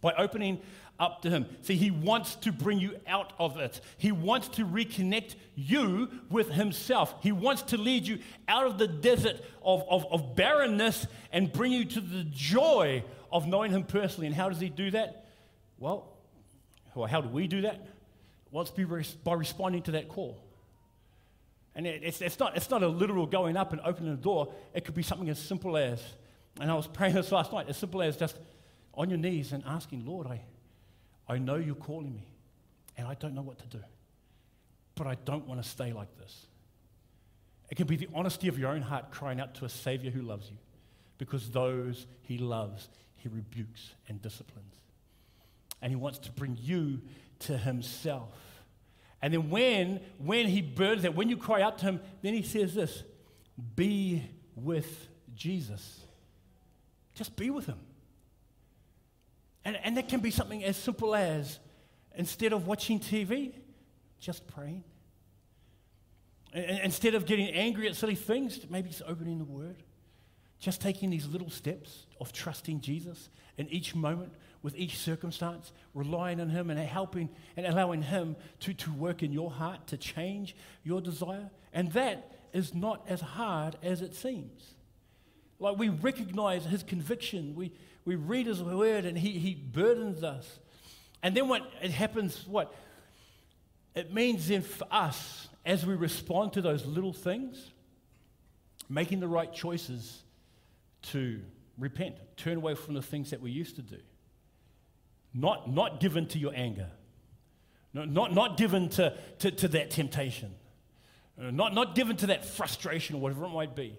[0.00, 0.60] By opening
[0.98, 1.46] up to him.
[1.62, 3.80] See, he wants to bring you out of it.
[3.98, 7.14] He wants to reconnect you with himself.
[7.22, 11.72] He wants to lead you out of the desert of, of, of barrenness and bring
[11.72, 14.26] you to the joy of knowing him personally.
[14.26, 15.26] And how does he do that?
[15.78, 16.08] Well,
[17.08, 17.84] how do we do that?
[18.50, 20.38] Well, it's by responding to that call.
[21.74, 24.52] And it's, it's, not, it's not a literal going up and opening the door.
[24.74, 26.02] It could be something as simple as,
[26.60, 28.38] and I was praying this last night, as simple as just
[28.94, 30.42] on your knees and asking, Lord, I,
[31.28, 32.28] I know you're calling me,
[32.96, 33.82] and I don't know what to do,
[34.94, 36.46] but I don't want to stay like this.
[37.70, 40.20] It can be the honesty of your own heart crying out to a Savior who
[40.20, 40.58] loves you,
[41.16, 44.74] because those he loves, he rebukes and disciplines.
[45.80, 47.00] And he wants to bring you
[47.40, 48.28] to himself.
[49.22, 52.42] And then when, when he burns that, when you cry out to him, then he
[52.42, 53.04] says this
[53.76, 54.22] be
[54.56, 56.00] with Jesus.
[57.14, 57.78] Just be with him.
[59.64, 61.60] And, and that can be something as simple as
[62.16, 63.52] instead of watching TV,
[64.18, 64.82] just praying.
[66.52, 69.76] And instead of getting angry at silly things, maybe just opening the Word.
[70.58, 74.32] Just taking these little steps of trusting Jesus in each moment,
[74.62, 79.32] with each circumstance, relying on Him and helping and allowing Him to, to work in
[79.32, 81.50] your heart to change your desire.
[81.72, 84.74] And that is not as hard as it seems.
[85.58, 87.72] Like we recognize His conviction, we,
[88.04, 90.58] we read His Word, and He, he burdens us.
[91.22, 92.74] And then what it happens, what?
[93.94, 97.70] It means then for us, as we respond to those little things,
[98.88, 100.22] making the right choices
[101.02, 101.40] to
[101.78, 103.98] repent, turn away from the things that we used to do.
[105.34, 106.90] Not, not given to your anger,
[107.94, 110.54] no, not, not given to, to, to that temptation,
[111.38, 113.96] not, not given to that frustration or whatever it might be,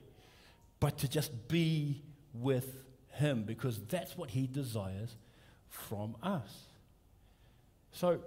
[0.80, 2.02] but to just be
[2.34, 5.16] with Him because that's what He desires
[5.70, 6.66] from us.
[7.92, 8.20] So,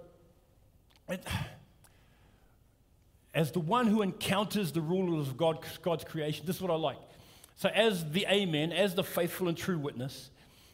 [1.09, 1.25] it,
[3.33, 6.75] as the one who encounters the rulers of God, God's creation, this is what I
[6.75, 6.97] like.
[7.55, 10.29] So, as the Amen, as the faithful and true witness,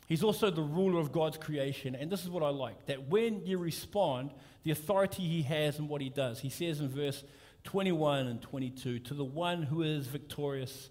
[0.08, 1.96] he's also the ruler of God's creation.
[1.96, 4.32] And this is what I like that when you respond,
[4.64, 7.24] the authority he has and what he does, he says in verse
[7.64, 10.90] 21 and 22 To the one who is victorious,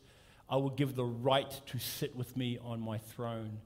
[0.49, 3.59] I will give the right to sit with me on my throne,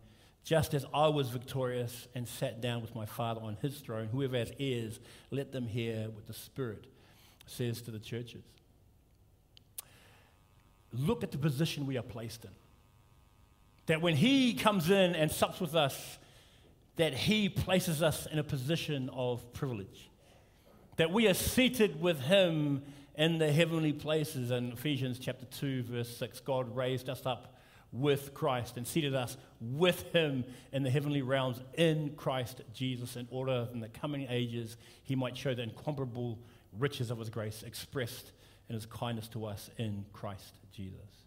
[0.45, 4.09] just as I was victorious and sat down with my Father on his throne.
[4.13, 6.87] Whoever has ears, let them hear what the Spirit
[7.47, 8.45] says to the churches.
[10.93, 12.51] Look at the position we are placed in.
[13.87, 16.19] That when He comes in and sups with us,
[16.97, 20.11] that He places us in a position of privilege.
[20.97, 22.83] That we are seated with Him
[23.17, 24.51] in the heavenly places.
[24.51, 27.57] In Ephesians chapter 2, verse 6, God raised us up
[27.93, 33.27] with Christ and seated us with him in the heavenly realms in Christ Jesus in
[33.31, 36.39] order that in the coming ages he might show the incomparable
[36.79, 38.33] riches of his grace expressed
[38.69, 41.26] in his kindness to us in Christ Jesus.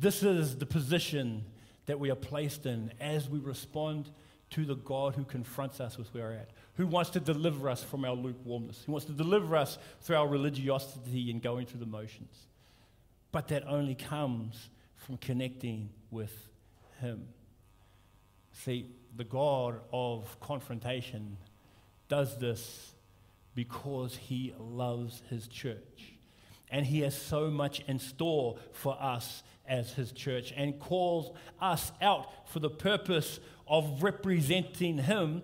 [0.00, 1.44] This is the position
[1.86, 4.10] that we are placed in as we respond
[4.50, 7.82] to the God who confronts us with where we're at, who wants to deliver us
[7.82, 11.86] from our lukewarmness, who wants to deliver us through our religiosity and going through the
[11.86, 12.46] motions.
[13.32, 16.48] But that only comes from connecting with
[17.00, 17.28] Him.
[18.52, 21.36] See, the God of confrontation
[22.08, 22.94] does this
[23.54, 26.14] because he loves his church.
[26.70, 31.92] And he has so much in store for us as his church and calls us
[32.00, 35.42] out for the purpose of representing him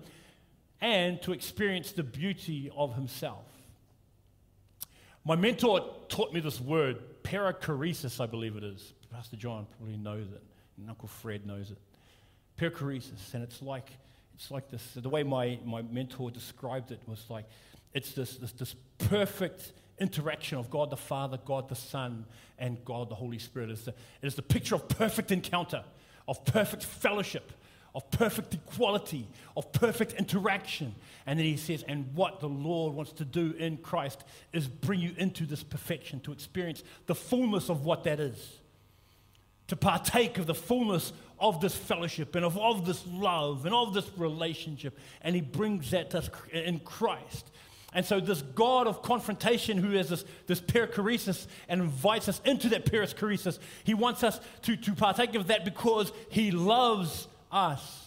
[0.80, 3.44] and to experience the beauty of himself.
[5.24, 8.92] My mentor taught me this word, perichoresis, I believe it is.
[9.10, 10.42] Pastor John probably knows it,
[10.76, 11.78] and Uncle Fred knows it.
[12.58, 13.90] Perichoresis, and it's like
[14.34, 14.82] it's like this.
[14.94, 17.46] The way my, my mentor described it was like
[17.94, 22.24] it's this, this, this perfect interaction of God the Father, God the Son,
[22.58, 23.70] and God the Holy Spirit.
[23.70, 25.84] It's the, it is the picture of perfect encounter,
[26.26, 27.52] of perfect fellowship,
[27.94, 30.94] of perfect equality, of perfect interaction.
[31.26, 35.00] And then he says, and what the Lord wants to do in Christ is bring
[35.00, 38.58] you into this perfection, to experience the fullness of what that is,
[39.68, 43.94] to partake of the fullness of this fellowship and of, of this love and of
[43.94, 44.98] this relationship.
[45.22, 47.50] And he brings that to us in Christ.
[47.94, 52.68] And so, this God of confrontation, who has this, this perichoresis and invites us into
[52.70, 58.04] that perichoresis, he wants us to, to partake of that because he loves us.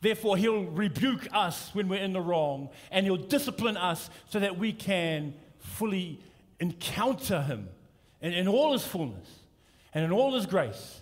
[0.00, 4.58] Therefore, he'll rebuke us when we're in the wrong, and he'll discipline us so that
[4.58, 6.18] we can fully
[6.58, 7.68] encounter him
[8.20, 9.28] in, in all his fullness,
[9.94, 11.00] and in all his grace,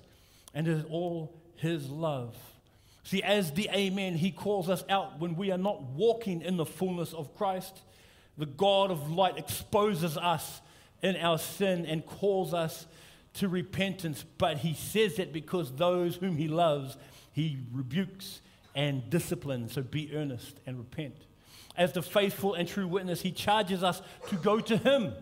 [0.52, 2.36] and in all his love.
[3.02, 6.66] See, as the Amen, he calls us out when we are not walking in the
[6.66, 7.80] fullness of Christ
[8.36, 10.60] the God of light exposes us
[11.02, 12.86] in our sin and calls us
[13.34, 16.96] to repentance, but he says it because those whom he loves,
[17.32, 18.40] he rebukes
[18.74, 19.72] and disciplines.
[19.72, 21.16] So be earnest and repent.
[21.76, 25.12] As the faithful and true witness, he charges us to go to him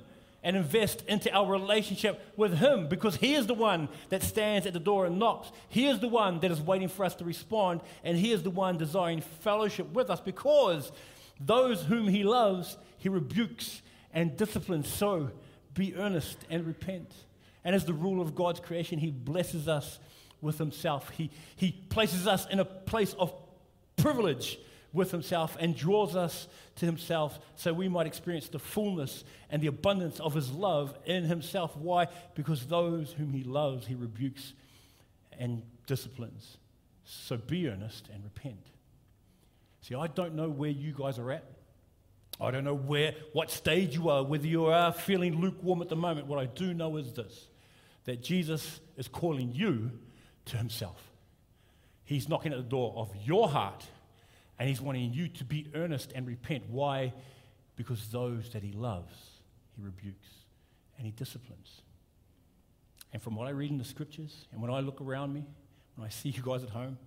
[0.44, 4.72] and invest into our relationship with him because he is the one that stands at
[4.72, 5.50] the door and knocks.
[5.68, 8.50] He is the one that is waiting for us to respond, and he is the
[8.50, 10.90] one desiring fellowship with us because
[11.40, 13.82] those whom he loves, he rebukes
[14.14, 14.86] and disciplines.
[14.86, 15.32] So
[15.74, 17.12] be earnest and repent.
[17.64, 19.98] And as the ruler of God's creation, he blesses us
[20.40, 21.10] with himself.
[21.10, 23.34] He, he places us in a place of
[23.96, 24.56] privilege
[24.92, 26.46] with himself and draws us
[26.76, 31.24] to himself so we might experience the fullness and the abundance of his love in
[31.24, 31.76] himself.
[31.76, 32.06] Why?
[32.36, 34.52] Because those whom he loves, he rebukes
[35.40, 36.56] and disciplines.
[37.04, 38.64] So be earnest and repent.
[39.80, 41.61] See, I don't know where you guys are at.
[42.40, 45.96] I don't know where, what stage you are, whether you are feeling lukewarm at the
[45.96, 46.26] moment.
[46.26, 47.48] What I do know is this
[48.04, 49.92] that Jesus is calling you
[50.46, 51.00] to himself.
[52.04, 53.86] He's knocking at the door of your heart
[54.58, 56.64] and he's wanting you to be earnest and repent.
[56.68, 57.12] Why?
[57.76, 59.14] Because those that he loves,
[59.76, 60.28] he rebukes
[60.96, 61.82] and he disciplines.
[63.12, 65.44] And from what I read in the scriptures and when I look around me,
[65.94, 66.98] when I see you guys at home,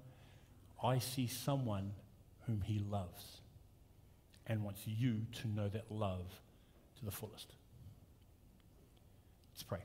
[0.81, 1.91] I see someone
[2.45, 3.41] whom he loves
[4.47, 6.25] and wants you to know that love
[6.99, 7.53] to the fullest.
[9.53, 9.79] Let's pray.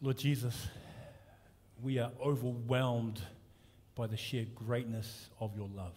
[0.00, 0.66] Lord Jesus,
[1.82, 3.20] we are overwhelmed
[3.94, 5.94] by the sheer greatness of your love.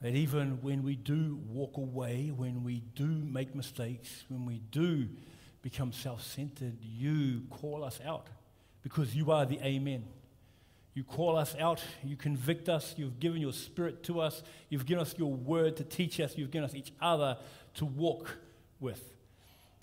[0.00, 5.08] That even when we do walk away, when we do make mistakes, when we do
[5.62, 8.28] become self centered, you call us out
[8.82, 10.04] because you are the Amen.
[10.94, 15.02] You call us out, you convict us, you've given your spirit to us, you've given
[15.02, 17.38] us your word to teach us, you've given us each other
[17.74, 18.38] to walk
[18.80, 19.02] with.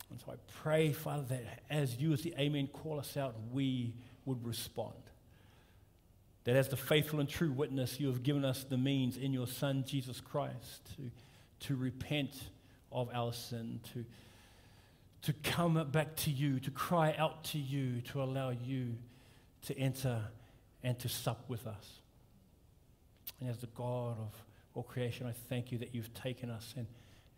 [0.09, 3.93] And so I pray, Father, that as you, as the Amen, call us out, we
[4.25, 4.95] would respond.
[6.43, 9.47] That as the faithful and true witness, you have given us the means in your
[9.47, 12.35] Son, Jesus Christ, to, to repent
[12.91, 14.05] of our sin, to,
[15.23, 18.95] to come back to you, to cry out to you, to allow you
[19.63, 20.21] to enter
[20.83, 22.01] and to sup with us.
[23.39, 24.33] And as the God of
[24.73, 26.87] all creation, I thank you that you've taken us and,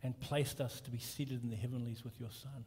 [0.03, 2.65] and placed us to be seated in the heavenlies with your Son.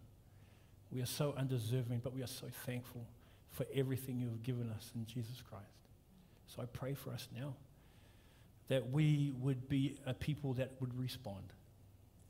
[0.90, 3.06] We are so undeserving, but we are so thankful
[3.50, 5.66] for everything you have given us in Jesus Christ.
[6.46, 7.54] So I pray for us now
[8.68, 11.52] that we would be a people that would respond,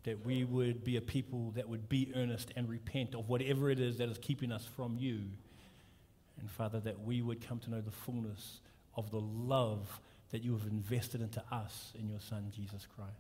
[0.05, 3.79] that we would be a people that would be earnest and repent of whatever it
[3.81, 5.21] is that is keeping us from you
[6.41, 8.61] and Father, that we would come to know the fullness
[8.97, 13.13] of the love that you have invested into us in your Son, Jesus Christ.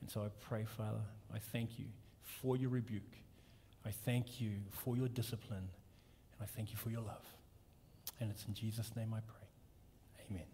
[0.00, 1.00] And so I pray, Father,
[1.34, 1.86] I thank you
[2.22, 3.02] for your rebuke.
[3.84, 5.58] I thank you for your discipline.
[5.58, 7.24] And I thank you for your love.
[8.20, 10.28] And it's in Jesus' name I pray.
[10.30, 10.46] Amen.